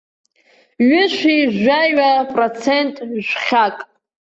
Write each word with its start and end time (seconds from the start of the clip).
Ҩышәи 0.87 1.39
жәаҩа 1.61 2.11
процент, 2.33 2.95
жәхьак. 3.25 3.77